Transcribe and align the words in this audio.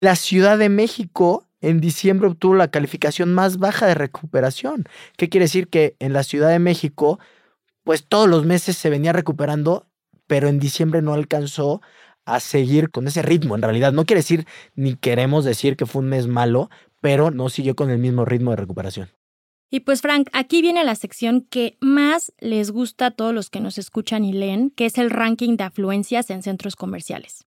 La 0.00 0.14
Ciudad 0.14 0.58
de 0.58 0.68
México 0.68 1.48
en 1.60 1.80
diciembre 1.80 2.28
obtuvo 2.28 2.54
la 2.54 2.70
calificación 2.70 3.34
más 3.34 3.58
baja 3.58 3.86
de 3.88 3.94
recuperación. 3.94 4.84
¿Qué 5.16 5.28
quiere 5.28 5.44
decir? 5.44 5.66
Que 5.66 5.96
en 5.98 6.12
la 6.12 6.22
Ciudad 6.22 6.50
de 6.50 6.60
México, 6.60 7.18
pues 7.82 8.06
todos 8.06 8.28
los 8.28 8.44
meses 8.44 8.76
se 8.76 8.90
venía 8.90 9.12
recuperando, 9.12 9.88
pero 10.28 10.46
en 10.46 10.60
diciembre 10.60 11.02
no 11.02 11.14
alcanzó 11.14 11.82
a 12.24 12.38
seguir 12.38 12.90
con 12.90 13.08
ese 13.08 13.22
ritmo. 13.22 13.56
En 13.56 13.62
realidad, 13.62 13.92
no 13.92 14.04
quiere 14.04 14.20
decir 14.20 14.46
ni 14.76 14.94
queremos 14.94 15.44
decir 15.44 15.76
que 15.76 15.86
fue 15.86 16.02
un 16.02 16.10
mes 16.10 16.28
malo, 16.28 16.70
pero 17.00 17.32
no 17.32 17.48
siguió 17.48 17.74
con 17.74 17.90
el 17.90 17.98
mismo 17.98 18.24
ritmo 18.24 18.50
de 18.50 18.56
recuperación. 18.58 19.10
Y 19.70 19.80
pues 19.80 20.00
Frank, 20.00 20.28
aquí 20.32 20.62
viene 20.62 20.84
la 20.84 20.94
sección 20.94 21.42
que 21.42 21.76
más 21.80 22.32
les 22.38 22.70
gusta 22.70 23.06
a 23.06 23.10
todos 23.10 23.34
los 23.34 23.50
que 23.50 23.60
nos 23.60 23.78
escuchan 23.78 24.24
y 24.24 24.32
leen, 24.32 24.70
que 24.70 24.86
es 24.86 24.96
el 24.96 25.10
ranking 25.10 25.56
de 25.56 25.64
afluencias 25.64 26.30
en 26.30 26.42
centros 26.42 26.74
comerciales. 26.74 27.47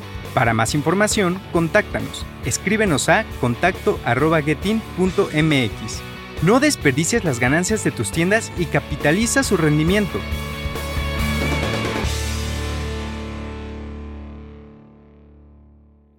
Para 0.33 0.53
más 0.53 0.73
información, 0.75 1.41
contáctanos. 1.51 2.25
Escríbenos 2.45 3.09
a 3.09 3.25
contacto.getin.mx. 3.41 6.01
No 6.41 6.59
desperdicies 6.59 7.25
las 7.25 7.39
ganancias 7.39 7.83
de 7.83 7.91
tus 7.91 8.11
tiendas 8.11 8.51
y 8.57 8.65
capitaliza 8.65 9.43
su 9.43 9.57
rendimiento. 9.57 10.19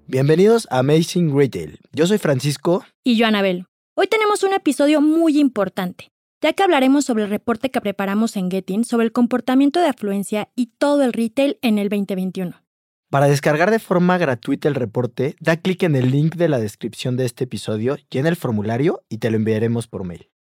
Bienvenidos 0.06 0.69
a 0.70 0.79
Amazing 0.81 1.34
Retail. 1.34 1.79
Yo 1.92 2.06
soy 2.06 2.19
Francisco. 2.19 2.84
Y 3.03 3.17
yo, 3.17 3.27
Anabel. 3.27 3.64
Hoy 3.95 4.08
tenemos 4.08 4.42
un 4.42 4.53
episodio 4.53 5.01
muy 5.01 5.39
importante, 5.39 6.12
ya 6.42 6.53
que 6.53 6.62
hablaremos 6.62 7.06
sobre 7.06 7.25
el 7.25 7.31
reporte 7.31 7.70
que 7.70 7.81
preparamos 7.81 8.36
en 8.36 8.51
Getting 8.51 8.84
sobre 8.84 9.06
el 9.06 9.12
comportamiento 9.12 9.81
de 9.81 9.86
afluencia 9.86 10.51
y 10.55 10.67
todo 10.79 11.03
el 11.03 11.14
retail 11.14 11.58
en 11.62 11.79
el 11.79 11.89
2021. 11.89 12.61
Para 13.12 13.28
descargar 13.28 13.70
de 13.70 13.78
forma 13.78 14.16
gratuita 14.16 14.68
el 14.68 14.74
reporte, 14.74 15.36
da 15.38 15.58
clic 15.58 15.82
en 15.82 15.96
el 15.96 16.10
link 16.10 16.36
de 16.36 16.48
la 16.48 16.58
descripción 16.58 17.18
de 17.18 17.27
este 17.27 17.44
episodio, 17.44 17.98
llena 18.08 18.30
el 18.30 18.36
formulario 18.36 19.05
y 19.10 19.18
te 19.18 19.30
lo 19.30 19.36
enviaremos 19.36 19.86
por 19.86 20.05
mail. 20.05 20.30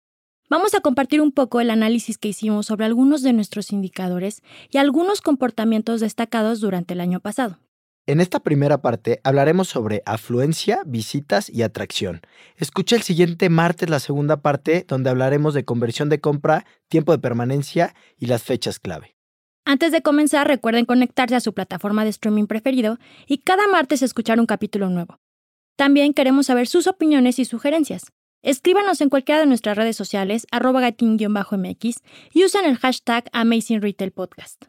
Vamos 0.48 0.72
a 0.72 0.80
compartir 0.80 1.20
un 1.20 1.32
poco 1.32 1.60
el 1.60 1.68
análisis 1.68 2.16
que 2.16 2.28
hicimos 2.28 2.64
sobre 2.64 2.86
algunos 2.86 3.20
de 3.20 3.34
nuestros 3.34 3.72
indicadores 3.72 4.40
y 4.70 4.78
algunos 4.78 5.20
comportamientos 5.20 6.00
destacados 6.00 6.60
durante 6.60 6.94
el 6.94 7.02
año 7.02 7.20
pasado. 7.20 7.58
En 8.06 8.22
esta 8.22 8.40
primera 8.40 8.80
parte 8.80 9.20
hablaremos 9.22 9.68
sobre 9.68 10.02
afluencia, 10.06 10.80
visitas 10.86 11.50
y 11.50 11.60
atracción. 11.64 12.22
Escucha 12.56 12.96
el 12.96 13.02
siguiente 13.02 13.50
martes 13.50 13.90
la 13.90 14.00
segunda 14.00 14.40
parte 14.40 14.86
donde 14.88 15.10
hablaremos 15.10 15.52
de 15.52 15.66
conversión 15.66 16.08
de 16.08 16.20
compra, 16.20 16.64
tiempo 16.88 17.12
de 17.12 17.18
permanencia 17.18 17.94
y 18.18 18.28
las 18.28 18.42
fechas 18.42 18.78
clave. 18.78 19.14
Antes 19.64 19.92
de 19.92 20.02
comenzar, 20.02 20.48
recuerden 20.48 20.86
conectarse 20.86 21.36
a 21.36 21.40
su 21.40 21.54
plataforma 21.54 22.02
de 22.02 22.10
streaming 22.10 22.46
preferido 22.46 22.98
y 23.28 23.38
cada 23.38 23.68
martes 23.68 24.02
escuchar 24.02 24.40
un 24.40 24.46
capítulo 24.46 24.90
nuevo. 24.90 25.20
También 25.76 26.14
queremos 26.14 26.46
saber 26.46 26.66
sus 26.66 26.88
opiniones 26.88 27.38
y 27.38 27.44
sugerencias. 27.44 28.10
Escríbanos 28.42 29.00
en 29.00 29.08
cualquiera 29.08 29.40
de 29.40 29.46
nuestras 29.46 29.76
redes 29.76 29.96
sociales, 29.96 30.48
arroba 30.50 30.80
gatin-mx, 30.80 32.02
y 32.32 32.44
usen 32.44 32.64
el 32.64 32.76
hashtag 32.76 33.28
Amazing 33.32 33.82
Retail 33.82 34.10
Podcast. 34.10 34.64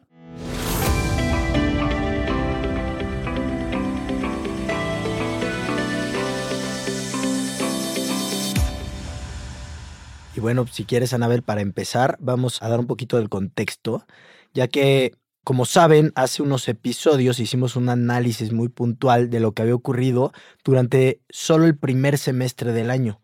Y 10.36 10.40
bueno, 10.40 10.66
si 10.68 10.84
quieres, 10.84 11.12
Anabel, 11.12 11.42
para 11.42 11.62
empezar, 11.62 12.16
vamos 12.20 12.62
a 12.62 12.68
dar 12.68 12.78
un 12.78 12.86
poquito 12.86 13.16
del 13.16 13.28
contexto 13.28 14.06
ya 14.54 14.68
que, 14.68 15.12
como 15.44 15.66
saben, 15.66 16.12
hace 16.14 16.42
unos 16.42 16.68
episodios 16.68 17.40
hicimos 17.40 17.76
un 17.76 17.88
análisis 17.88 18.52
muy 18.52 18.68
puntual 18.68 19.28
de 19.28 19.40
lo 19.40 19.52
que 19.52 19.62
había 19.62 19.74
ocurrido 19.74 20.32
durante 20.64 21.20
solo 21.28 21.66
el 21.66 21.76
primer 21.76 22.16
semestre 22.16 22.72
del 22.72 22.90
año. 22.90 23.20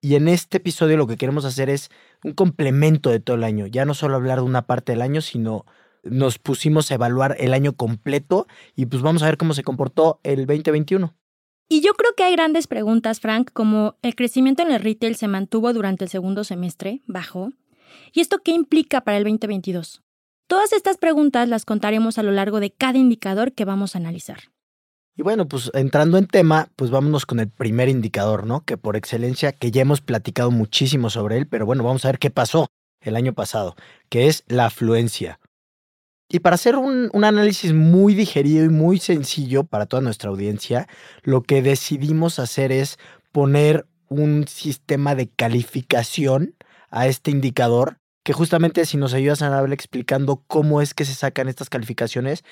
Y 0.00 0.16
en 0.16 0.28
este 0.28 0.58
episodio 0.58 0.98
lo 0.98 1.06
que 1.06 1.16
queremos 1.16 1.46
hacer 1.46 1.70
es 1.70 1.90
un 2.22 2.34
complemento 2.34 3.10
de 3.10 3.20
todo 3.20 3.36
el 3.36 3.44
año, 3.44 3.66
ya 3.66 3.86
no 3.86 3.94
solo 3.94 4.16
hablar 4.16 4.38
de 4.38 4.44
una 4.44 4.66
parte 4.66 4.92
del 4.92 5.02
año, 5.02 5.22
sino 5.22 5.64
nos 6.02 6.38
pusimos 6.38 6.90
a 6.90 6.94
evaluar 6.94 7.36
el 7.40 7.54
año 7.54 7.72
completo 7.72 8.46
y 8.76 8.84
pues 8.84 9.02
vamos 9.02 9.22
a 9.22 9.26
ver 9.26 9.38
cómo 9.38 9.54
se 9.54 9.64
comportó 9.64 10.20
el 10.22 10.46
2021. 10.46 11.14
Y 11.70 11.80
yo 11.80 11.94
creo 11.94 12.14
que 12.14 12.24
hay 12.24 12.32
grandes 12.32 12.66
preguntas, 12.66 13.20
Frank, 13.20 13.50
como 13.54 13.96
el 14.02 14.14
crecimiento 14.14 14.62
en 14.62 14.70
el 14.70 14.80
retail 14.80 15.16
se 15.16 15.28
mantuvo 15.28 15.72
durante 15.72 16.04
el 16.04 16.10
segundo 16.10 16.44
semestre, 16.44 17.00
bajo. 17.06 17.52
¿Y 18.12 18.20
esto 18.20 18.42
qué 18.44 18.52
implica 18.52 19.00
para 19.00 19.16
el 19.16 19.24
2022? 19.24 20.03
Todas 20.46 20.72
estas 20.72 20.98
preguntas 20.98 21.48
las 21.48 21.64
contaremos 21.64 22.18
a 22.18 22.22
lo 22.22 22.30
largo 22.30 22.60
de 22.60 22.70
cada 22.70 22.98
indicador 22.98 23.52
que 23.52 23.64
vamos 23.64 23.94
a 23.94 23.98
analizar. 23.98 24.38
Y 25.16 25.22
bueno, 25.22 25.46
pues 25.46 25.70
entrando 25.74 26.18
en 26.18 26.26
tema, 26.26 26.68
pues 26.76 26.90
vámonos 26.90 27.24
con 27.24 27.40
el 27.40 27.48
primer 27.48 27.88
indicador, 27.88 28.46
¿no? 28.46 28.64
Que 28.64 28.76
por 28.76 28.96
excelencia, 28.96 29.52
que 29.52 29.70
ya 29.70 29.82
hemos 29.82 30.00
platicado 30.00 30.50
muchísimo 30.50 31.08
sobre 31.08 31.38
él, 31.38 31.46
pero 31.46 31.66
bueno, 31.66 31.84
vamos 31.84 32.04
a 32.04 32.08
ver 32.08 32.18
qué 32.18 32.30
pasó 32.30 32.66
el 33.00 33.16
año 33.16 33.32
pasado, 33.32 33.76
que 34.08 34.26
es 34.26 34.44
la 34.48 34.66
afluencia. 34.66 35.38
Y 36.28 36.40
para 36.40 36.54
hacer 36.54 36.76
un, 36.76 37.10
un, 37.12 37.24
análisis 37.24 37.72
muy 37.72 38.14
digerido 38.14 38.64
y 38.64 38.70
muy 38.70 38.98
sencillo 38.98 39.64
para 39.64 39.86
toda 39.86 40.02
nuestra 40.02 40.30
audiencia, 40.30 40.88
lo 41.22 41.42
que 41.42 41.62
decidimos 41.62 42.38
hacer 42.38 42.72
es 42.72 42.98
poner 43.30 43.86
un 44.08 44.48
sistema 44.48 45.14
de 45.14 45.28
calificación 45.28 46.56
a 46.90 47.06
este 47.06 47.30
indicador 47.30 47.98
que 48.24 48.32
justamente 48.32 48.84
si 48.86 48.96
nos 48.96 49.14
ayudas, 49.14 49.42
Anabel, 49.42 49.72
explicando 49.72 50.42
cómo 50.46 50.80
es 50.80 50.94
que 50.94 51.04
se 51.04 51.14
sacan 51.14 51.48
estas 51.48 51.70
calificaciones 51.70 52.42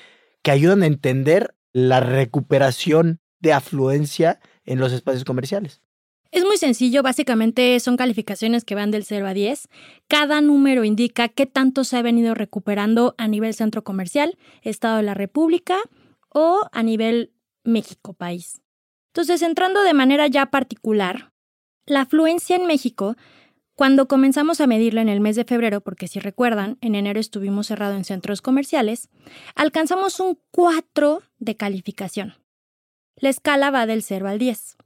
que 0.43 0.51
ayudan 0.51 0.83
a 0.83 0.87
entender 0.87 1.55
la 1.73 1.99
recuperación 1.99 3.19
de 3.39 3.53
afluencia 3.53 4.39
en 4.65 4.79
los 4.79 4.93
espacios 4.93 5.25
comerciales. 5.25 5.81
Es 6.31 6.45
muy 6.45 6.57
sencillo, 6.57 7.03
básicamente 7.03 7.79
son 7.79 7.97
calificaciones 7.97 8.65
que 8.65 8.75
van 8.75 8.91
del 8.91 9.03
0 9.03 9.27
a 9.27 9.33
10. 9.33 9.67
Cada 10.07 10.41
número 10.41 10.83
indica 10.83 11.27
qué 11.27 11.45
tanto 11.45 11.83
se 11.83 11.97
ha 11.97 12.01
venido 12.01 12.33
recuperando 12.33 13.13
a 13.17 13.27
nivel 13.27 13.53
centro 13.53 13.83
comercial, 13.83 14.37
Estado 14.61 14.97
de 14.97 15.03
la 15.03 15.13
República 15.13 15.77
o 16.29 16.61
a 16.71 16.83
nivel 16.83 17.33
México 17.63 18.13
país. 18.13 18.61
Entonces, 19.11 19.43
entrando 19.43 19.83
de 19.83 19.93
manera 19.93 20.25
ya 20.27 20.47
particular, 20.47 21.33
la 21.85 22.01
afluencia 22.01 22.55
en 22.55 22.65
México 22.65 23.15
cuando 23.75 24.07
comenzamos 24.07 24.61
a 24.61 24.67
medirla 24.67 25.01
en 25.01 25.09
el 25.09 25.19
mes 25.19 25.35
de 25.35 25.45
febrero, 25.45 25.81
porque 25.81 26.07
si 26.07 26.19
recuerdan, 26.19 26.77
en 26.81 26.95
enero 26.95 27.19
estuvimos 27.19 27.67
cerrados 27.67 27.97
en 27.97 28.05
centros 28.05 28.41
comerciales, 28.41 29.09
alcanzamos 29.55 30.19
un 30.19 30.39
4 30.51 31.23
de 31.39 31.57
calificación. 31.57 32.35
La 33.15 33.29
escala 33.29 33.71
va 33.71 33.85
del 33.85 34.03
0 34.03 34.27
al 34.27 34.39
10. 34.39 34.77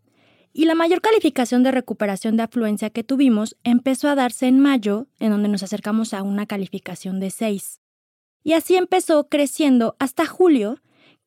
Y 0.54 0.66
la 0.66 0.76
mayor 0.76 1.02
calificación 1.02 1.64
de 1.64 1.72
recuperación 1.72 2.38
de 2.38 2.44
afluencia 2.44 2.90
que 2.90 3.04
tuvimos 3.04 3.58
empezó 3.64 4.10
a 4.10 4.16
darse 4.16 4.48
en 4.48 4.60
mayo, 4.60 5.08
en 5.20 5.32
donde 5.32 5.50
nos 5.50 5.64
acercamos 5.64 6.14
a 6.14 6.24
una 6.24 6.46
calificación 6.46 7.20
de 7.20 7.30
6. 7.30 7.82
Y 8.44 8.54
así 8.54 8.76
empezó 8.76 9.28
creciendo 9.28 9.96
hasta 10.00 10.26
julio, 10.26 10.82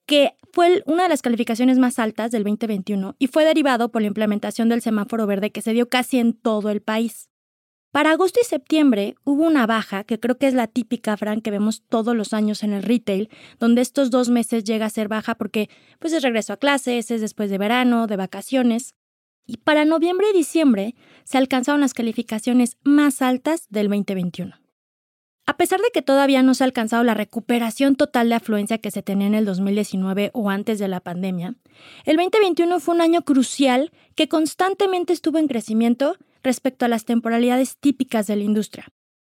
que 0.07 0.35
fue 0.53 0.83
una 0.87 1.05
de 1.05 1.11
las 1.11 1.23
calificaciones 1.23 1.79
más 1.79 1.99
altas 1.99 2.33
del 2.33 2.43
2021 2.43 3.15
y 3.19 3.29
fue 3.29 3.45
derivado 3.45 3.93
por 3.93 4.03
la 4.03 4.09
implementación 4.09 4.69
del 4.69 4.83
semáforo 4.83 5.27
verde 5.27 5.53
que 5.53 5.63
se 5.63 5.73
dio 5.73 5.89
casi 5.89 6.19
en 6.19 6.33
todo 6.33 6.71
el 6.71 6.81
país. 6.83 7.30
Para 7.93 8.13
agosto 8.13 8.39
y 8.41 8.47
septiembre 8.47 9.17
hubo 9.25 9.45
una 9.45 9.67
baja, 9.67 10.05
que 10.05 10.21
creo 10.21 10.39
que 10.39 10.47
es 10.47 10.55
la 10.55 10.69
típica, 10.69 11.17
Fran, 11.17 11.41
que 11.41 11.51
vemos 11.51 11.83
todos 11.89 12.15
los 12.15 12.33
años 12.33 12.63
en 12.63 12.73
el 12.73 12.85
retail, 12.85 13.29
donde 13.59 13.83
estos 13.83 14.11
dos 14.11 14.29
meses 14.29 14.63
llega 14.63 14.87
a 14.87 14.91
ser 14.91 15.09
baja 15.09 15.35
porque 15.35 15.69
pues 15.99 16.13
es 16.13 16.23
regreso 16.23 16.53
a 16.53 16.57
clases, 16.57 17.11
es 17.11 17.21
después 17.21 17.51
de 17.51 17.59
verano, 17.59 18.07
de 18.07 18.17
vacaciones. 18.17 18.95
Y 19.45 19.57
para 19.57 19.85
noviembre 19.85 20.29
y 20.33 20.37
diciembre 20.37 20.95
se 21.25 21.39
alcanzaron 21.39 21.81
las 21.81 21.95
calificaciones 21.95 22.77
más 22.85 23.23
altas 23.23 23.67
del 23.71 23.89
2021. 23.89 24.60
A 25.51 25.57
pesar 25.57 25.81
de 25.81 25.91
que 25.93 26.01
todavía 26.01 26.45
no 26.45 26.55
se 26.55 26.63
ha 26.63 26.67
alcanzado 26.67 27.03
la 27.03 27.15
recuperación 27.15 27.97
total 27.97 28.29
de 28.29 28.37
afluencia 28.37 28.79
que 28.79 28.93
se 28.93 29.03
tenía 29.03 29.27
en 29.27 29.35
el 29.35 29.45
2019 29.45 30.31
o 30.33 30.49
antes 30.49 30.79
de 30.79 30.87
la 30.87 31.01
pandemia, 31.01 31.57
el 32.05 32.17
2021 32.19 32.79
fue 32.79 32.95
un 32.95 33.01
año 33.01 33.23
crucial 33.23 33.91
que 34.15 34.29
constantemente 34.29 35.13
estuvo 35.13 35.39
en 35.39 35.49
crecimiento 35.49 36.15
respecto 36.45 36.85
a 36.85 36.89
las 36.89 37.05
temporalidades 37.05 37.79
típicas 37.79 38.29
de 38.29 38.37
la 38.37 38.45
industria. 38.45 38.87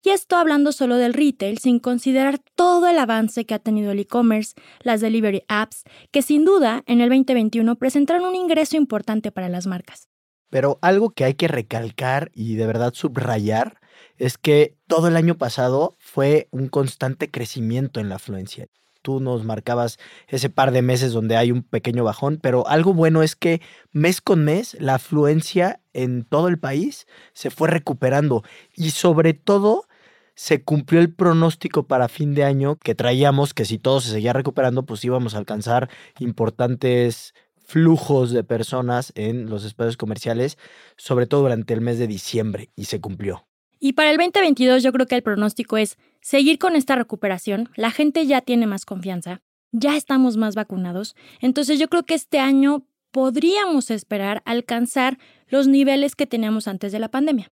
Y 0.04 0.10
esto 0.10 0.36
hablando 0.36 0.72
solo 0.72 0.96
del 0.96 1.14
retail 1.14 1.56
sin 1.56 1.78
considerar 1.78 2.40
todo 2.56 2.88
el 2.88 2.98
avance 2.98 3.46
que 3.46 3.54
ha 3.54 3.58
tenido 3.58 3.92
el 3.92 4.00
e-commerce, 4.00 4.52
las 4.82 5.00
delivery 5.00 5.44
apps, 5.48 5.82
que 6.10 6.20
sin 6.20 6.44
duda 6.44 6.82
en 6.86 7.00
el 7.00 7.08
2021 7.08 7.76
presentaron 7.76 8.26
un 8.26 8.34
ingreso 8.34 8.76
importante 8.76 9.32
para 9.32 9.48
las 9.48 9.66
marcas. 9.66 10.08
Pero 10.50 10.78
algo 10.82 11.08
que 11.08 11.24
hay 11.24 11.32
que 11.32 11.48
recalcar 11.48 12.30
y 12.34 12.56
de 12.56 12.66
verdad 12.66 12.92
subrayar 12.92 13.80
es 14.18 14.38
que 14.38 14.76
todo 14.86 15.08
el 15.08 15.16
año 15.16 15.36
pasado 15.36 15.96
fue 16.12 16.46
un 16.50 16.68
constante 16.68 17.30
crecimiento 17.30 17.98
en 17.98 18.10
la 18.10 18.16
afluencia. 18.16 18.66
Tú 19.00 19.18
nos 19.18 19.46
marcabas 19.46 19.98
ese 20.28 20.50
par 20.50 20.70
de 20.70 20.82
meses 20.82 21.12
donde 21.12 21.38
hay 21.38 21.50
un 21.50 21.62
pequeño 21.62 22.04
bajón, 22.04 22.38
pero 22.42 22.68
algo 22.68 22.92
bueno 22.92 23.22
es 23.22 23.34
que 23.34 23.62
mes 23.92 24.20
con 24.20 24.44
mes 24.44 24.76
la 24.78 24.96
afluencia 24.96 25.80
en 25.94 26.24
todo 26.24 26.48
el 26.48 26.58
país 26.58 27.06
se 27.32 27.48
fue 27.48 27.68
recuperando 27.68 28.42
y 28.76 28.90
sobre 28.90 29.32
todo 29.32 29.86
se 30.34 30.62
cumplió 30.62 31.00
el 31.00 31.14
pronóstico 31.14 31.86
para 31.86 32.08
fin 32.08 32.34
de 32.34 32.44
año 32.44 32.76
que 32.76 32.94
traíamos, 32.94 33.54
que 33.54 33.64
si 33.64 33.78
todo 33.78 34.02
se 34.02 34.10
seguía 34.10 34.34
recuperando, 34.34 34.84
pues 34.84 35.02
íbamos 35.06 35.34
a 35.34 35.38
alcanzar 35.38 35.88
importantes 36.18 37.32
flujos 37.64 38.32
de 38.32 38.44
personas 38.44 39.14
en 39.14 39.48
los 39.48 39.64
espacios 39.64 39.96
comerciales, 39.96 40.58
sobre 40.98 41.26
todo 41.26 41.40
durante 41.40 41.72
el 41.72 41.80
mes 41.80 41.98
de 41.98 42.06
diciembre, 42.06 42.68
y 42.76 42.84
se 42.84 43.00
cumplió. 43.00 43.46
Y 43.84 43.94
para 43.94 44.12
el 44.12 44.16
2022 44.16 44.84
yo 44.84 44.92
creo 44.92 45.08
que 45.08 45.16
el 45.16 45.24
pronóstico 45.24 45.76
es 45.76 45.98
seguir 46.20 46.60
con 46.60 46.76
esta 46.76 46.94
recuperación, 46.94 47.68
la 47.74 47.90
gente 47.90 48.24
ya 48.28 48.40
tiene 48.40 48.68
más 48.68 48.84
confianza, 48.84 49.42
ya 49.72 49.96
estamos 49.96 50.36
más 50.36 50.54
vacunados, 50.54 51.16
entonces 51.40 51.80
yo 51.80 51.88
creo 51.88 52.04
que 52.04 52.14
este 52.14 52.38
año 52.38 52.86
podríamos 53.10 53.90
esperar 53.90 54.40
alcanzar 54.44 55.18
los 55.48 55.66
niveles 55.66 56.14
que 56.14 56.28
teníamos 56.28 56.68
antes 56.68 56.92
de 56.92 57.00
la 57.00 57.08
pandemia. 57.08 57.48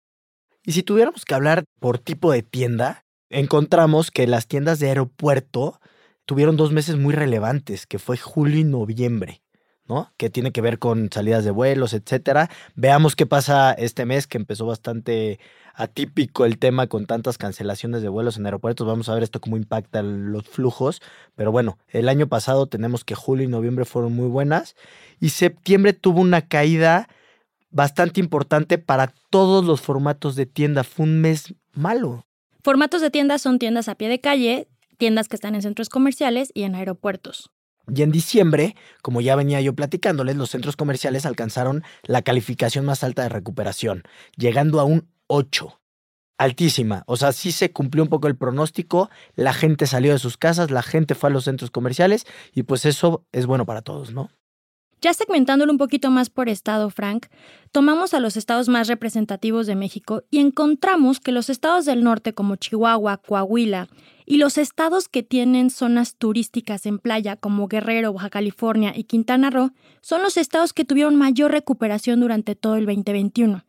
Y 0.64 0.70
si 0.70 0.84
tuviéramos 0.84 1.24
que 1.24 1.34
hablar 1.34 1.64
por 1.80 1.98
tipo 1.98 2.30
de 2.30 2.44
tienda, 2.44 3.04
encontramos 3.28 4.12
que 4.12 4.28
las 4.28 4.46
tiendas 4.46 4.78
de 4.78 4.86
aeropuerto 4.86 5.80
tuvieron 6.26 6.56
dos 6.56 6.70
meses 6.70 6.96
muy 6.96 7.12
relevantes, 7.12 7.88
que 7.88 7.98
fue 7.98 8.16
julio 8.16 8.60
y 8.60 8.64
noviembre. 8.64 9.42
¿no? 9.88 10.12
Que 10.16 10.30
tiene 10.30 10.52
que 10.52 10.60
ver 10.60 10.78
con 10.78 11.10
salidas 11.12 11.44
de 11.44 11.50
vuelos, 11.50 11.94
etcétera. 11.94 12.48
Veamos 12.76 13.16
qué 13.16 13.26
pasa 13.26 13.72
este 13.72 14.06
mes, 14.06 14.28
que 14.28 14.38
empezó 14.38 14.64
bastante 14.64 15.40
atípico 15.74 16.44
el 16.44 16.58
tema 16.58 16.86
con 16.86 17.06
tantas 17.06 17.38
cancelaciones 17.38 18.02
de 18.02 18.08
vuelos 18.08 18.36
en 18.36 18.46
aeropuertos. 18.46 18.86
Vamos 18.86 19.08
a 19.08 19.14
ver 19.14 19.22
esto 19.22 19.40
cómo 19.40 19.56
impacta 19.56 20.02
los 20.02 20.48
flujos. 20.48 21.00
Pero 21.36 21.52
bueno, 21.52 21.78
el 21.88 22.08
año 22.08 22.28
pasado 22.28 22.66
tenemos 22.66 23.04
que 23.04 23.14
julio 23.14 23.44
y 23.44 23.48
noviembre 23.48 23.84
fueron 23.84 24.14
muy 24.14 24.28
buenas 24.28 24.76
y 25.20 25.30
septiembre 25.30 25.92
tuvo 25.92 26.20
una 26.20 26.42
caída 26.42 27.08
bastante 27.70 28.20
importante 28.20 28.78
para 28.78 29.12
todos 29.30 29.64
los 29.64 29.80
formatos 29.80 30.36
de 30.36 30.46
tienda. 30.46 30.84
Fue 30.84 31.04
un 31.04 31.20
mes 31.20 31.54
malo. 31.72 32.26
Formatos 32.62 33.00
de 33.00 33.10
tiendas 33.10 33.42
son 33.42 33.58
tiendas 33.58 33.88
a 33.88 33.94
pie 33.94 34.08
de 34.08 34.20
calle, 34.20 34.68
tiendas 34.98 35.28
que 35.28 35.36
están 35.36 35.54
en 35.54 35.62
centros 35.62 35.88
comerciales 35.88 36.50
y 36.54 36.64
en 36.64 36.74
aeropuertos. 36.74 37.50
Y 37.92 38.02
en 38.02 38.12
diciembre, 38.12 38.76
como 39.02 39.20
ya 39.20 39.34
venía 39.34 39.60
yo 39.60 39.74
platicándoles, 39.74 40.36
los 40.36 40.50
centros 40.50 40.76
comerciales 40.76 41.26
alcanzaron 41.26 41.82
la 42.04 42.22
calificación 42.22 42.84
más 42.84 43.02
alta 43.02 43.22
de 43.22 43.30
recuperación, 43.30 44.02
llegando 44.36 44.80
a 44.80 44.84
un 44.84 45.08
8. 45.30 45.80
Altísima. 46.38 47.04
O 47.06 47.16
sea, 47.16 47.32
sí 47.32 47.52
se 47.52 47.70
cumplió 47.70 48.02
un 48.02 48.08
poco 48.08 48.26
el 48.26 48.36
pronóstico, 48.36 49.10
la 49.36 49.52
gente 49.52 49.86
salió 49.86 50.12
de 50.12 50.18
sus 50.18 50.36
casas, 50.36 50.70
la 50.70 50.82
gente 50.82 51.14
fue 51.14 51.30
a 51.30 51.32
los 51.32 51.44
centros 51.44 51.70
comerciales 51.70 52.26
y 52.52 52.64
pues 52.64 52.84
eso 52.84 53.24
es 53.30 53.46
bueno 53.46 53.64
para 53.64 53.82
todos, 53.82 54.12
¿no? 54.12 54.30
Ya 55.00 55.14
segmentándolo 55.14 55.72
un 55.72 55.78
poquito 55.78 56.10
más 56.10 56.28
por 56.28 56.48
estado, 56.48 56.90
Frank, 56.90 57.26
tomamos 57.72 58.12
a 58.12 58.20
los 58.20 58.36
estados 58.36 58.68
más 58.68 58.88
representativos 58.88 59.66
de 59.66 59.76
México 59.76 60.24
y 60.30 60.40
encontramos 60.40 61.20
que 61.20 61.32
los 61.32 61.48
estados 61.48 61.86
del 61.86 62.02
norte 62.02 62.34
como 62.34 62.56
Chihuahua, 62.56 63.18
Coahuila 63.18 63.88
y 64.26 64.38
los 64.38 64.58
estados 64.58 65.08
que 65.08 65.22
tienen 65.22 65.70
zonas 65.70 66.16
turísticas 66.16 66.86
en 66.86 66.98
playa 66.98 67.36
como 67.36 67.68
Guerrero, 67.68 68.12
Baja 68.12 68.30
California 68.30 68.92
y 68.94 69.04
Quintana 69.04 69.48
Roo 69.48 69.70
son 70.02 70.22
los 70.22 70.36
estados 70.36 70.72
que 70.72 70.84
tuvieron 70.84 71.16
mayor 71.16 71.52
recuperación 71.52 72.20
durante 72.20 72.54
todo 72.54 72.76
el 72.76 72.84
2021, 72.84 73.64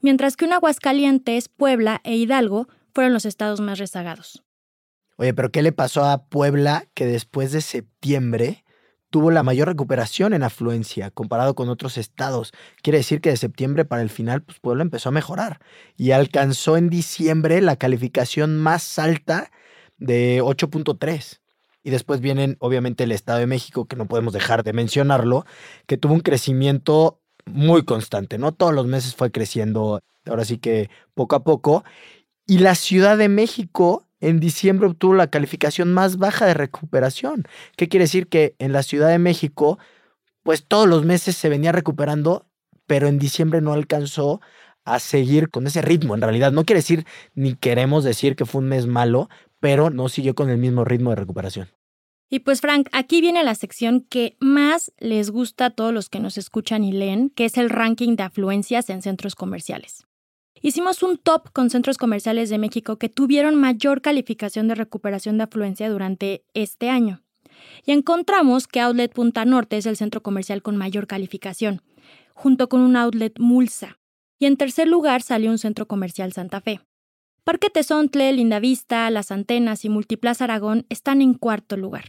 mientras 0.00 0.36
que 0.36 0.44
un 0.44 0.52
Aguascalientes, 0.52 1.48
Puebla 1.48 2.00
e 2.04 2.14
Hidalgo 2.16 2.68
fueron 2.94 3.12
los 3.12 3.24
estados 3.24 3.60
más 3.60 3.78
rezagados. 3.78 4.42
Oye, 5.16 5.34
pero 5.34 5.50
¿qué 5.50 5.62
le 5.62 5.72
pasó 5.72 6.04
a 6.04 6.24
Puebla 6.24 6.86
que 6.94 7.06
después 7.06 7.52
de 7.52 7.60
septiembre 7.60 8.64
tuvo 9.12 9.30
la 9.30 9.42
mayor 9.42 9.68
recuperación 9.68 10.32
en 10.32 10.42
afluencia 10.42 11.10
comparado 11.10 11.54
con 11.54 11.68
otros 11.68 11.98
estados. 11.98 12.52
Quiere 12.82 12.98
decir 12.98 13.20
que 13.20 13.28
de 13.28 13.36
septiembre 13.36 13.84
para 13.84 14.00
el 14.00 14.08
final, 14.08 14.42
pues 14.42 14.58
Puebla 14.58 14.82
empezó 14.82 15.10
a 15.10 15.12
mejorar 15.12 15.60
y 15.98 16.12
alcanzó 16.12 16.78
en 16.78 16.88
diciembre 16.88 17.60
la 17.60 17.76
calificación 17.76 18.56
más 18.56 18.98
alta 18.98 19.52
de 19.98 20.42
8.3. 20.42 21.40
Y 21.84 21.90
después 21.90 22.20
vienen, 22.20 22.56
obviamente, 22.58 23.04
el 23.04 23.12
Estado 23.12 23.40
de 23.40 23.46
México, 23.46 23.84
que 23.84 23.96
no 23.96 24.06
podemos 24.06 24.32
dejar 24.32 24.64
de 24.64 24.72
mencionarlo, 24.72 25.44
que 25.86 25.98
tuvo 25.98 26.14
un 26.14 26.20
crecimiento 26.20 27.20
muy 27.46 27.84
constante, 27.84 28.38
¿no? 28.38 28.52
Todos 28.52 28.74
los 28.74 28.86
meses 28.86 29.14
fue 29.14 29.30
creciendo, 29.30 30.00
ahora 30.26 30.44
sí 30.44 30.58
que 30.58 30.90
poco 31.14 31.36
a 31.36 31.44
poco. 31.44 31.84
Y 32.46 32.58
la 32.58 32.74
Ciudad 32.74 33.16
de 33.18 33.28
México 33.28 34.06
en 34.20 34.40
diciembre 34.40 34.86
obtuvo 34.88 35.14
la 35.14 35.28
calificación 35.28 35.92
más 35.92 36.16
baja 36.16 36.46
de 36.46 36.54
recuperación. 36.54 37.44
¿Qué 37.76 37.88
quiere 37.88 38.04
decir? 38.04 38.28
Que 38.28 38.54
en 38.58 38.72
la 38.72 38.82
Ciudad 38.82 39.08
de 39.08 39.18
México, 39.18 39.78
pues 40.42 40.64
todos 40.66 40.88
los 40.88 41.04
meses 41.04 41.36
se 41.36 41.48
venía 41.48 41.72
recuperando, 41.72 42.46
pero 42.86 43.08
en 43.08 43.18
diciembre 43.18 43.60
no 43.60 43.72
alcanzó 43.72 44.40
a 44.84 44.98
seguir 45.00 45.50
con 45.50 45.66
ese 45.66 45.82
ritmo. 45.82 46.14
En 46.14 46.22
realidad, 46.22 46.52
no 46.52 46.64
quiere 46.64 46.78
decir 46.78 47.06
ni 47.34 47.54
queremos 47.54 48.04
decir 48.04 48.36
que 48.36 48.46
fue 48.46 48.60
un 48.60 48.68
mes 48.68 48.86
malo, 48.86 49.28
pero 49.60 49.90
no 49.90 50.08
siguió 50.08 50.34
con 50.34 50.50
el 50.50 50.58
mismo 50.58 50.84
ritmo 50.84 51.10
de 51.10 51.16
recuperación. 51.16 51.68
Y 52.34 52.38
pues 52.38 52.62
Frank, 52.62 52.88
aquí 52.92 53.20
viene 53.20 53.44
la 53.44 53.54
sección 53.54 54.00
que 54.00 54.38
más 54.40 54.90
les 54.98 55.30
gusta 55.30 55.66
a 55.66 55.70
todos 55.70 55.92
los 55.92 56.08
que 56.08 56.18
nos 56.18 56.38
escuchan 56.38 56.82
y 56.82 56.90
leen, 56.90 57.28
que 57.28 57.44
es 57.44 57.58
el 57.58 57.68
ranking 57.68 58.16
de 58.16 58.22
afluencias 58.22 58.88
en 58.88 59.02
centros 59.02 59.34
comerciales. 59.34 60.06
Hicimos 60.62 61.02
un 61.02 61.18
top 61.18 61.52
con 61.52 61.68
centros 61.68 61.98
comerciales 61.98 62.48
de 62.48 62.56
México 62.56 62.96
que 62.96 63.10
tuvieron 63.10 63.56
mayor 63.56 64.00
calificación 64.00 64.66
de 64.66 64.76
recuperación 64.76 65.36
de 65.36 65.44
afluencia 65.44 65.90
durante 65.90 66.42
este 66.54 66.88
año. 66.88 67.22
Y 67.84 67.92
encontramos 67.92 68.66
que 68.66 68.80
Outlet 68.80 69.12
Punta 69.12 69.44
Norte 69.44 69.76
es 69.76 69.84
el 69.84 69.98
centro 69.98 70.22
comercial 70.22 70.62
con 70.62 70.78
mayor 70.78 71.06
calificación, 71.06 71.82
junto 72.32 72.70
con 72.70 72.80
un 72.80 72.96
Outlet 72.96 73.38
Mulsa. 73.40 73.98
Y 74.38 74.46
en 74.46 74.56
tercer 74.56 74.88
lugar 74.88 75.20
salió 75.20 75.50
un 75.50 75.58
centro 75.58 75.86
comercial 75.86 76.32
Santa 76.32 76.62
Fe. 76.62 76.80
Parque 77.44 77.68
Tezontle, 77.68 78.32
Lindavista, 78.32 79.10
Las 79.10 79.30
Antenas 79.32 79.84
y 79.84 79.90
Multiplaza 79.90 80.44
Aragón 80.44 80.86
están 80.88 81.20
en 81.20 81.34
cuarto 81.34 81.76
lugar. 81.76 82.04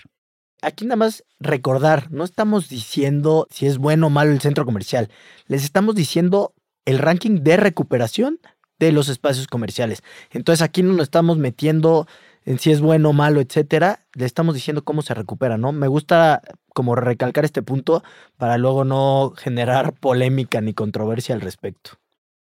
Aquí 0.63 0.85
nada 0.85 0.95
más 0.95 1.25
recordar, 1.41 2.09
no 2.09 2.23
estamos 2.23 2.69
diciendo 2.69 3.47
si 3.51 3.67
es 3.67 3.77
bueno 3.77 4.07
o 4.07 4.09
malo 4.09 4.31
el 4.31 4.39
centro 4.39 4.63
comercial, 4.63 5.09
les 5.47 5.65
estamos 5.65 5.93
diciendo 5.93 6.53
el 6.85 6.99
ranking 6.99 7.43
de 7.43 7.57
recuperación 7.57 8.39
de 8.79 8.93
los 8.93 9.09
espacios 9.09 9.47
comerciales. 9.47 10.03
Entonces 10.31 10.61
aquí 10.61 10.81
no 10.81 10.93
nos 10.93 11.03
estamos 11.03 11.37
metiendo 11.37 12.07
en 12.45 12.59
si 12.59 12.71
es 12.71 12.79
bueno 12.79 13.09
o 13.09 13.13
malo, 13.13 13.41
etcétera, 13.41 14.05
le 14.13 14.25
estamos 14.25 14.55
diciendo 14.55 14.85
cómo 14.85 15.01
se 15.01 15.13
recupera, 15.13 15.57
¿no? 15.57 15.73
Me 15.73 15.87
gusta 15.87 16.41
como 16.73 16.95
recalcar 16.95 17.43
este 17.43 17.61
punto 17.61 18.01
para 18.37 18.57
luego 18.57 18.85
no 18.85 19.33
generar 19.35 19.91
polémica 19.91 20.61
ni 20.61 20.73
controversia 20.73 21.35
al 21.35 21.41
respecto. 21.41 21.91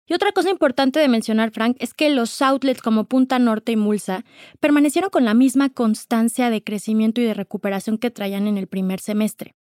Y 0.07 0.13
otra 0.13 0.31
cosa 0.31 0.49
importante 0.49 0.99
de 0.99 1.07
mencionar, 1.07 1.51
Frank, 1.51 1.77
es 1.79 1.93
que 1.93 2.09
los 2.09 2.41
outlets 2.41 2.81
como 2.81 3.05
Punta 3.05 3.39
Norte 3.39 3.71
y 3.71 3.75
Mulsa 3.75 4.25
permanecieron 4.59 5.09
con 5.09 5.25
la 5.25 5.33
misma 5.33 5.69
constancia 5.69 6.49
de 6.49 6.63
crecimiento 6.63 7.21
y 7.21 7.25
de 7.25 7.33
recuperación 7.33 7.97
que 7.97 8.11
traían 8.11 8.47
en 8.47 8.57
el 8.57 8.67
primer 8.67 8.99
semestre 8.99 9.55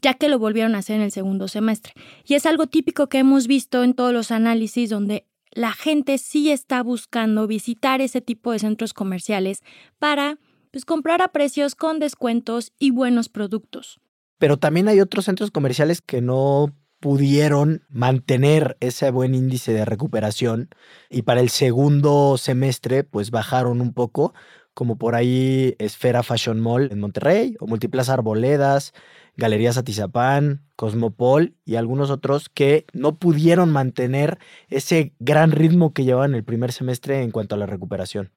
ya 0.00 0.14
que 0.14 0.28
lo 0.28 0.38
volvieron 0.38 0.74
a 0.74 0.78
hacer 0.78 0.96
en 0.96 1.02
el 1.02 1.12
segundo 1.12 1.48
semestre. 1.48 1.92
Y 2.24 2.34
es 2.34 2.46
algo 2.46 2.66
típico 2.66 3.08
que 3.08 3.18
hemos 3.18 3.46
visto 3.46 3.82
en 3.82 3.94
todos 3.94 4.12
los 4.12 4.30
análisis 4.30 4.90
donde 4.90 5.26
la 5.50 5.72
gente 5.72 6.18
sí 6.18 6.50
está 6.50 6.82
buscando 6.82 7.46
visitar 7.46 8.00
ese 8.00 8.20
tipo 8.20 8.52
de 8.52 8.58
centros 8.58 8.94
comerciales 8.94 9.62
para 9.98 10.38
pues, 10.70 10.84
comprar 10.84 11.22
a 11.22 11.28
precios 11.28 11.74
con 11.74 11.98
descuentos 11.98 12.72
y 12.78 12.90
buenos 12.90 13.28
productos. 13.28 14.00
Pero 14.38 14.56
también 14.56 14.88
hay 14.88 15.00
otros 15.00 15.24
centros 15.24 15.50
comerciales 15.50 16.00
que 16.00 16.20
no 16.20 16.72
pudieron 17.00 17.84
mantener 17.88 18.76
ese 18.80 19.10
buen 19.10 19.34
índice 19.34 19.72
de 19.72 19.84
recuperación 19.84 20.70
y 21.10 21.22
para 21.22 21.40
el 21.40 21.48
segundo 21.48 22.36
semestre 22.38 23.04
pues 23.04 23.30
bajaron 23.30 23.80
un 23.80 23.92
poco, 23.92 24.34
como 24.74 24.96
por 24.96 25.14
ahí 25.14 25.74
Esfera 25.78 26.22
Fashion 26.22 26.60
Mall 26.60 26.90
en 26.90 27.00
Monterrey 27.00 27.56
o 27.60 27.66
Multiplaza 27.66 28.14
Arboledas, 28.14 28.92
Galerías 29.36 29.78
Atizapán, 29.78 30.64
Cosmopol 30.76 31.54
y 31.64 31.76
algunos 31.76 32.10
otros 32.10 32.48
que 32.48 32.86
no 32.92 33.16
pudieron 33.18 33.70
mantener 33.70 34.38
ese 34.68 35.14
gran 35.20 35.52
ritmo 35.52 35.92
que 35.92 36.04
llevaban 36.04 36.34
el 36.34 36.44
primer 36.44 36.72
semestre 36.72 37.22
en 37.22 37.30
cuanto 37.30 37.54
a 37.54 37.58
la 37.58 37.66
recuperación. 37.66 38.32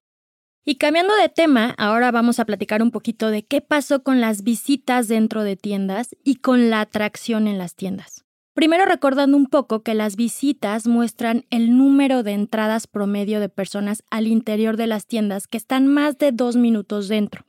Y 0.64 0.76
cambiando 0.76 1.16
de 1.16 1.28
tema, 1.28 1.74
ahora 1.80 2.12
vamos 2.12 2.40
a 2.40 2.46
platicar 2.46 2.84
un 2.84 2.92
poquito 2.92 3.32
de 3.32 3.44
qué 3.44 3.62
pasó 3.62 4.04
con 4.04 4.22
las 4.22 4.44
visitas 4.44 5.08
dentro 5.08 5.44
de 5.44 5.56
tiendas 5.56 6.16
y 6.24 6.36
con 6.36 6.70
la 6.70 6.82
atracción 6.82 7.48
en 7.48 7.58
las 7.58 7.74
tiendas. 7.74 8.26
Primero 8.54 8.86
recordando 8.86 9.38
un 9.38 9.48
poco 9.48 9.82
que 9.82 9.94
las 9.94 10.16
visitas 10.16 10.88
muestran 10.88 11.46
el 11.50 11.78
número 11.78 12.24
de 12.24 12.34
entradas 12.34 12.88
promedio 12.88 13.40
de 13.40 13.50
personas 13.50 14.04
al 14.10 14.28
interior 14.28 14.78
de 14.78 14.88
las 14.88 15.06
tiendas 15.06 15.48
que 15.48 15.58
están 15.58 15.88
más 15.88 16.18
de 16.18 16.32
dos 16.32 16.56
minutos 16.56 17.08
dentro 17.08 17.46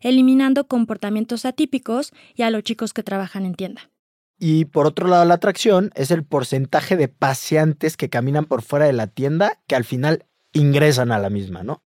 eliminando 0.00 0.66
comportamientos 0.66 1.44
atípicos 1.44 2.12
y 2.34 2.42
a 2.42 2.50
los 2.50 2.62
chicos 2.62 2.92
que 2.92 3.02
trabajan 3.02 3.46
en 3.46 3.54
tienda. 3.54 3.90
Y 4.38 4.66
por 4.66 4.86
otro 4.86 5.08
lado, 5.08 5.24
la 5.24 5.34
atracción 5.34 5.90
es 5.94 6.10
el 6.10 6.24
porcentaje 6.24 6.96
de 6.96 7.08
paseantes 7.08 7.96
que 7.96 8.08
caminan 8.08 8.44
por 8.44 8.62
fuera 8.62 8.86
de 8.86 8.92
la 8.92 9.08
tienda, 9.08 9.60
que 9.66 9.74
al 9.74 9.84
final 9.84 10.26
ingresan 10.52 11.10
a 11.10 11.18
la 11.18 11.28
misma, 11.28 11.64
¿no? 11.64 11.82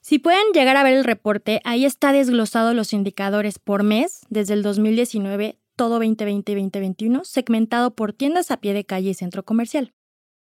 Si 0.00 0.18
pueden 0.18 0.52
llegar 0.54 0.78
a 0.78 0.82
ver 0.82 0.94
el 0.94 1.04
reporte, 1.04 1.60
ahí 1.64 1.84
está 1.84 2.12
desglosado 2.12 2.72
los 2.72 2.94
indicadores 2.94 3.58
por 3.58 3.82
mes 3.82 4.22
desde 4.30 4.54
el 4.54 4.62
2019, 4.62 5.58
todo 5.80 5.98
2020 5.98 6.52
y 6.52 6.54
2021, 6.56 7.24
segmentado 7.24 7.94
por 7.94 8.12
tiendas 8.12 8.50
a 8.50 8.58
pie 8.58 8.74
de 8.74 8.84
calle 8.84 9.08
y 9.08 9.14
centro 9.14 9.46
comercial. 9.46 9.94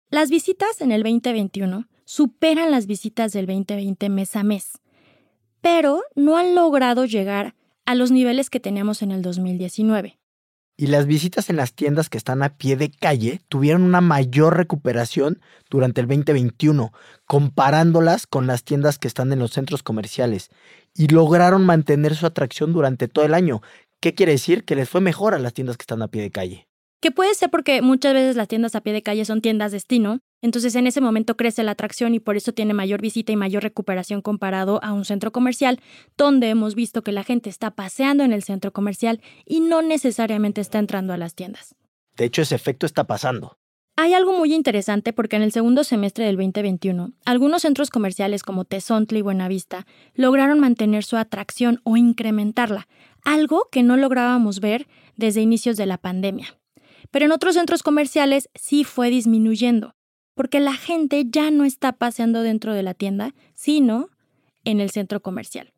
Las 0.09 0.31
visitas 0.31 0.81
en 0.81 0.91
el 0.91 1.03
2021 1.03 1.87
superan 2.07 2.71
las 2.71 2.87
visitas 2.87 3.35
del 3.35 3.45
2020 3.45 4.09
mes 4.09 4.37
a 4.37 4.43
mes, 4.43 4.81
pero 5.61 6.01
no 6.15 6.39
han 6.39 6.55
logrado 6.55 7.05
llegar 7.05 7.55
a 7.85 7.95
los 7.95 8.11
niveles 8.11 8.49
que 8.49 8.59
teníamos 8.59 9.03
en 9.03 9.11
el 9.11 9.21
2019 9.21 10.19
y 10.81 10.87
las 10.87 11.07
visitas 11.07 11.51
en 11.51 11.57
las 11.57 11.75
tiendas 11.75 12.09
que 12.09 12.17
están 12.17 12.41
a 12.45 12.57
pie 12.57 12.77
de 12.77 12.89
calle 12.89 13.41
tuvieron 13.49 13.83
una 13.83 14.01
mayor 14.01 14.57
recuperación 14.57 15.41
durante 15.69 16.01
el 16.01 16.07
2021, 16.07 16.93
comparándolas 17.27 18.29
con 18.29 18.47
las 18.47 18.63
tiendas 18.63 18.97
que 18.97 19.09
están 19.09 19.33
en 19.33 19.41
los 19.41 19.51
centros 19.51 19.83
comerciales, 19.83 20.51
y 20.95 21.09
lograron 21.09 21.67
mantener 21.67 22.15
su 22.15 22.27
atracción 22.27 22.73
durante 22.73 23.09
todo 23.09 23.25
el 23.25 23.35
año. 23.35 23.61
¿Qué 24.01 24.15
quiere 24.15 24.33
decir? 24.33 24.65
Que 24.65 24.77
les 24.77 24.89
fue 24.89 25.01
mejor 25.01 25.35
a 25.35 25.39
las 25.39 25.55
tiendas 25.55 25.77
que 25.77 25.83
están 25.83 26.03
a 26.03 26.09
pie 26.09 26.23
de 26.23 26.31
calle. 26.31 26.69
Que 27.01 27.11
puede 27.11 27.35
ser 27.35 27.51
porque 27.51 27.83
muchas 27.83 28.15
veces 28.15 28.37
las 28.37 28.49
tiendas 28.49 28.75
a 28.75 28.81
pie 28.81 28.93
de 28.93 29.03
calle 29.03 29.25
son 29.25 29.41
tiendas 29.41 29.73
destino, 29.73 30.21
entonces 30.41 30.75
en 30.75 30.87
ese 30.87 31.01
momento 31.01 31.37
crece 31.37 31.63
la 31.65 31.73
atracción 31.73 32.15
y 32.15 32.21
por 32.21 32.37
eso 32.37 32.53
tiene 32.53 32.75
mayor 32.75 33.01
visita 33.01 33.33
y 33.33 33.37
mayor 33.37 33.63
recuperación 33.63 34.21
comparado 34.21 34.83
a 34.83 34.93
un 34.93 35.05
centro 35.05 35.33
comercial, 35.33 35.81
donde 36.17 36.49
hemos 36.49 36.75
visto 36.75 37.03
que 37.03 37.13
la 37.13 37.25
gente 37.25 37.51
está 37.51 37.73
paseando 37.73 38.25
en 38.25 38.33
el 38.33 38.43
centro 38.43 38.73
comercial 38.73 39.21
y 39.45 39.61
no 39.61 39.83
necesariamente 39.83 40.61
está 40.61 40.79
entrando 40.79 41.13
a 41.13 41.17
las 41.17 41.35
tiendas. 41.35 41.75
De 42.17 42.25
hecho, 42.25 42.43
ese 42.43 42.55
efecto 42.55 42.87
está 42.87 43.05
pasando. 43.05 43.59
Hay 44.01 44.15
algo 44.15 44.33
muy 44.33 44.55
interesante 44.55 45.13
porque 45.13 45.35
en 45.35 45.43
el 45.43 45.51
segundo 45.51 45.83
semestre 45.83 46.25
del 46.25 46.37
2021, 46.37 47.15
algunos 47.25 47.63
centros 47.63 47.91
comerciales 47.91 48.45
como 48.45 48.65
Tezontli 48.65 49.19
y 49.19 49.23
Buenavista 49.23 49.89
lograron 50.15 50.61
mantener 50.61 51.03
su 51.03 51.17
atracción 51.17 51.81
o 51.83 51.97
incrementarla, 51.97 52.87
algo 53.25 53.67
que 53.73 53.83
no 53.83 53.97
lográbamos 53.97 54.61
ver 54.61 54.87
desde 55.17 55.41
inicios 55.41 55.77
de 55.77 55.87
la 55.87 55.99
pandemia. 55.99 56.47
Pero 57.11 57.25
en 57.25 57.33
otros 57.33 57.57
centros 57.57 57.83
comerciales 57.83 58.49
sí 58.55 58.85
fue 58.85 59.11
disminuyendo, 59.11 59.97
porque 60.37 60.61
la 60.61 60.75
gente 60.75 61.25
ya 61.29 61.51
no 61.51 61.65
está 61.65 61.91
paseando 61.91 62.43
dentro 62.43 62.75
de 62.75 62.85
la 62.85 62.95
tienda, 62.95 63.35
sino 63.55 64.11
en 64.63 64.79
el 64.79 64.91
centro 64.91 65.23
comercial. 65.23 65.73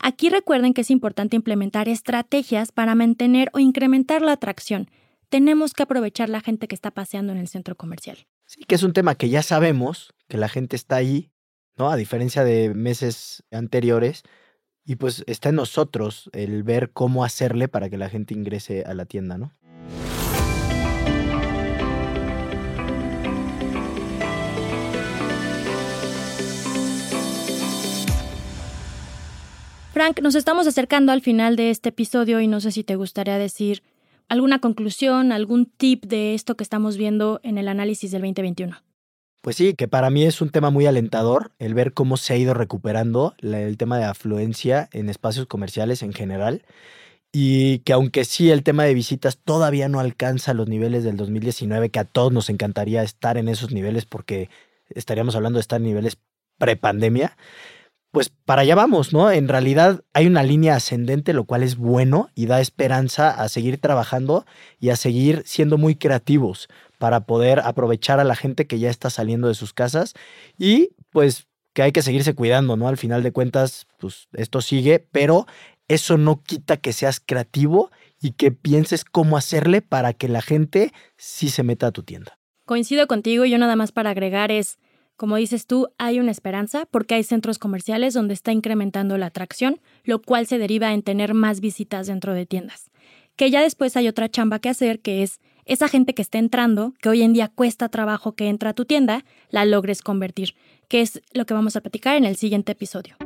Aquí 0.00 0.28
recuerden 0.28 0.74
que 0.74 0.80
es 0.80 0.90
importante 0.90 1.36
implementar 1.36 1.88
estrategias 1.88 2.72
para 2.72 2.96
mantener 2.96 3.48
o 3.52 3.60
incrementar 3.60 4.22
la 4.22 4.32
atracción. 4.32 4.90
Tenemos 5.34 5.74
que 5.74 5.82
aprovechar 5.82 6.28
la 6.28 6.40
gente 6.40 6.68
que 6.68 6.76
está 6.76 6.92
paseando 6.92 7.32
en 7.32 7.38
el 7.38 7.48
centro 7.48 7.74
comercial. 7.74 8.18
Sí, 8.46 8.62
que 8.68 8.76
es 8.76 8.84
un 8.84 8.92
tema 8.92 9.16
que 9.16 9.30
ya 9.30 9.42
sabemos, 9.42 10.14
que 10.28 10.38
la 10.38 10.48
gente 10.48 10.76
está 10.76 10.94
ahí, 10.94 11.32
¿no? 11.76 11.90
A 11.90 11.96
diferencia 11.96 12.44
de 12.44 12.72
meses 12.72 13.42
anteriores. 13.50 14.22
Y 14.84 14.94
pues 14.94 15.24
está 15.26 15.48
en 15.48 15.56
nosotros 15.56 16.30
el 16.34 16.62
ver 16.62 16.92
cómo 16.92 17.24
hacerle 17.24 17.66
para 17.66 17.90
que 17.90 17.98
la 17.98 18.08
gente 18.08 18.32
ingrese 18.32 18.84
a 18.84 18.94
la 18.94 19.06
tienda, 19.06 19.36
¿no? 19.36 19.52
Frank, 29.92 30.20
nos 30.20 30.36
estamos 30.36 30.68
acercando 30.68 31.10
al 31.10 31.22
final 31.22 31.56
de 31.56 31.70
este 31.70 31.88
episodio 31.88 32.40
y 32.40 32.46
no 32.46 32.60
sé 32.60 32.70
si 32.70 32.84
te 32.84 32.94
gustaría 32.94 33.36
decir 33.36 33.82
alguna 34.28 34.60
conclusión, 34.60 35.32
algún 35.32 35.66
tip 35.66 36.04
de 36.04 36.34
esto 36.34 36.56
que 36.56 36.64
estamos 36.64 36.96
viendo 36.96 37.40
en 37.42 37.58
el 37.58 37.68
análisis 37.68 38.10
del 38.10 38.22
2021. 38.22 38.76
Pues 39.40 39.56
sí, 39.56 39.74
que 39.74 39.88
para 39.88 40.08
mí 40.08 40.24
es 40.24 40.40
un 40.40 40.48
tema 40.48 40.70
muy 40.70 40.86
alentador 40.86 41.52
el 41.58 41.74
ver 41.74 41.92
cómo 41.92 42.16
se 42.16 42.32
ha 42.32 42.36
ido 42.38 42.54
recuperando 42.54 43.34
el 43.42 43.76
tema 43.76 43.98
de 43.98 44.04
afluencia 44.04 44.88
en 44.92 45.10
espacios 45.10 45.46
comerciales 45.46 46.02
en 46.02 46.14
general 46.14 46.62
y 47.30 47.80
que 47.80 47.92
aunque 47.92 48.24
sí 48.24 48.50
el 48.50 48.62
tema 48.62 48.84
de 48.84 48.94
visitas 48.94 49.36
todavía 49.36 49.88
no 49.88 50.00
alcanza 50.00 50.54
los 50.54 50.68
niveles 50.68 51.04
del 51.04 51.18
2019, 51.18 51.90
que 51.90 51.98
a 51.98 52.04
todos 52.04 52.32
nos 52.32 52.48
encantaría 52.48 53.02
estar 53.02 53.36
en 53.36 53.48
esos 53.48 53.70
niveles 53.70 54.06
porque 54.06 54.48
estaríamos 54.88 55.36
hablando 55.36 55.58
de 55.58 55.62
estar 55.62 55.78
en 55.78 55.88
niveles 55.88 56.16
prepandemia, 56.58 57.36
pues 58.14 58.30
para 58.30 58.62
allá 58.62 58.76
vamos, 58.76 59.12
¿no? 59.12 59.28
En 59.32 59.48
realidad 59.48 60.04
hay 60.12 60.28
una 60.28 60.44
línea 60.44 60.76
ascendente, 60.76 61.32
lo 61.32 61.44
cual 61.44 61.64
es 61.64 61.76
bueno 61.76 62.30
y 62.36 62.46
da 62.46 62.60
esperanza 62.60 63.28
a 63.28 63.48
seguir 63.48 63.78
trabajando 63.78 64.46
y 64.78 64.90
a 64.90 64.96
seguir 64.96 65.42
siendo 65.44 65.78
muy 65.78 65.96
creativos 65.96 66.68
para 66.98 67.26
poder 67.26 67.58
aprovechar 67.58 68.20
a 68.20 68.24
la 68.24 68.36
gente 68.36 68.68
que 68.68 68.78
ya 68.78 68.88
está 68.88 69.10
saliendo 69.10 69.48
de 69.48 69.54
sus 69.54 69.72
casas 69.72 70.14
y 70.56 70.90
pues 71.10 71.48
que 71.72 71.82
hay 71.82 71.90
que 71.90 72.02
seguirse 72.02 72.36
cuidando, 72.36 72.76
¿no? 72.76 72.86
Al 72.86 72.98
final 72.98 73.24
de 73.24 73.32
cuentas, 73.32 73.88
pues 73.98 74.28
esto 74.32 74.60
sigue, 74.60 75.00
pero 75.10 75.46
eso 75.88 76.16
no 76.16 76.40
quita 76.40 76.76
que 76.76 76.92
seas 76.92 77.18
creativo 77.18 77.90
y 78.22 78.30
que 78.30 78.52
pienses 78.52 79.04
cómo 79.04 79.36
hacerle 79.36 79.82
para 79.82 80.12
que 80.12 80.28
la 80.28 80.40
gente 80.40 80.92
sí 81.16 81.48
se 81.48 81.64
meta 81.64 81.88
a 81.88 81.92
tu 81.92 82.04
tienda. 82.04 82.38
Coincido 82.64 83.08
contigo, 83.08 83.44
yo 83.44 83.58
nada 83.58 83.74
más 83.74 83.90
para 83.90 84.10
agregar 84.10 84.52
es 84.52 84.78
como 85.16 85.36
dices 85.36 85.66
tú, 85.66 85.88
hay 85.98 86.18
una 86.18 86.30
esperanza 86.30 86.86
porque 86.90 87.14
hay 87.14 87.22
centros 87.22 87.58
comerciales 87.58 88.14
donde 88.14 88.34
está 88.34 88.52
incrementando 88.52 89.16
la 89.16 89.26
atracción, 89.26 89.80
lo 90.04 90.20
cual 90.20 90.46
se 90.46 90.58
deriva 90.58 90.92
en 90.92 91.02
tener 91.02 91.34
más 91.34 91.60
visitas 91.60 92.06
dentro 92.06 92.34
de 92.34 92.46
tiendas. 92.46 92.90
Que 93.36 93.50
ya 93.50 93.60
después 93.62 93.96
hay 93.96 94.08
otra 94.08 94.28
chamba 94.28 94.58
que 94.58 94.68
hacer, 94.68 95.00
que 95.00 95.22
es 95.22 95.40
esa 95.64 95.88
gente 95.88 96.14
que 96.14 96.22
está 96.22 96.38
entrando, 96.38 96.92
que 97.00 97.08
hoy 97.08 97.22
en 97.22 97.32
día 97.32 97.48
cuesta 97.48 97.88
trabajo 97.88 98.32
que 98.32 98.48
entra 98.48 98.70
a 98.70 98.74
tu 98.74 98.84
tienda, 98.84 99.24
la 99.50 99.64
logres 99.64 100.02
convertir, 100.02 100.54
que 100.88 101.00
es 101.00 101.22
lo 101.32 101.46
que 101.46 101.54
vamos 101.54 101.76
a 101.76 101.80
platicar 101.80 102.16
en 102.16 102.24
el 102.24 102.36
siguiente 102.36 102.72
episodio. 102.72 103.16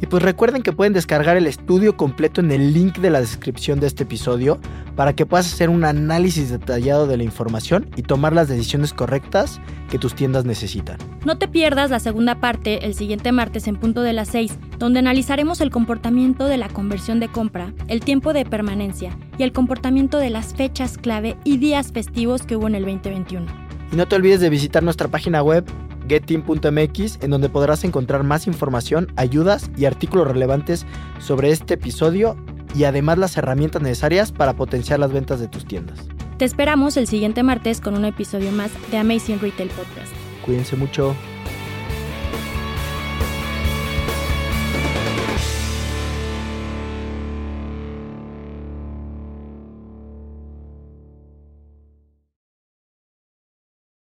Y 0.00 0.06
pues 0.06 0.22
recuerden 0.22 0.62
que 0.62 0.72
pueden 0.72 0.92
descargar 0.92 1.36
el 1.36 1.46
estudio 1.46 1.96
completo 1.96 2.40
en 2.40 2.50
el 2.50 2.72
link 2.72 2.98
de 2.98 3.10
la 3.10 3.20
descripción 3.20 3.80
de 3.80 3.86
este 3.86 4.02
episodio 4.02 4.58
para 4.94 5.14
que 5.14 5.26
puedas 5.26 5.52
hacer 5.52 5.70
un 5.70 5.84
análisis 5.84 6.50
detallado 6.50 7.06
de 7.06 7.16
la 7.16 7.24
información 7.24 7.88
y 7.96 8.02
tomar 8.02 8.32
las 8.32 8.48
decisiones 8.48 8.92
correctas 8.92 9.60
que 9.90 9.98
tus 9.98 10.14
tiendas 10.14 10.44
necesitan. 10.44 10.98
No 11.24 11.38
te 11.38 11.48
pierdas 11.48 11.90
la 11.90 12.00
segunda 12.00 12.40
parte 12.40 12.86
el 12.86 12.94
siguiente 12.94 13.32
martes 13.32 13.66
en 13.66 13.76
punto 13.76 14.02
de 14.02 14.12
las 14.12 14.28
6, 14.28 14.58
donde 14.78 14.98
analizaremos 14.98 15.60
el 15.60 15.70
comportamiento 15.70 16.46
de 16.46 16.56
la 16.56 16.68
conversión 16.68 17.20
de 17.20 17.28
compra, 17.28 17.72
el 17.88 18.00
tiempo 18.00 18.32
de 18.32 18.44
permanencia 18.44 19.16
y 19.38 19.42
el 19.42 19.52
comportamiento 19.52 20.18
de 20.18 20.30
las 20.30 20.54
fechas 20.54 20.98
clave 20.98 21.36
y 21.44 21.58
días 21.58 21.92
festivos 21.92 22.42
que 22.42 22.56
hubo 22.56 22.66
en 22.66 22.74
el 22.74 22.84
2021. 22.84 23.46
Y 23.92 23.96
no 23.96 24.06
te 24.06 24.16
olvides 24.16 24.40
de 24.40 24.50
visitar 24.50 24.82
nuestra 24.82 25.08
página 25.08 25.42
web 25.42 25.64
getteam.mx 26.08 27.18
en 27.22 27.30
donde 27.30 27.48
podrás 27.48 27.84
encontrar 27.84 28.22
más 28.22 28.46
información, 28.46 29.12
ayudas 29.16 29.70
y 29.76 29.84
artículos 29.84 30.28
relevantes 30.28 30.86
sobre 31.18 31.50
este 31.50 31.74
episodio 31.74 32.36
y 32.74 32.84
además 32.84 33.18
las 33.18 33.36
herramientas 33.36 33.82
necesarias 33.82 34.32
para 34.32 34.54
potenciar 34.54 34.98
las 34.98 35.12
ventas 35.12 35.40
de 35.40 35.48
tus 35.48 35.66
tiendas. 35.66 35.98
Te 36.38 36.44
esperamos 36.44 36.96
el 36.96 37.06
siguiente 37.06 37.42
martes 37.42 37.80
con 37.80 37.94
un 37.94 38.04
episodio 38.04 38.52
más 38.52 38.70
de 38.90 38.98
Amazing 38.98 39.40
Retail 39.40 39.70
Podcast. 39.70 40.12
Cuídense 40.44 40.76
mucho. 40.76 41.14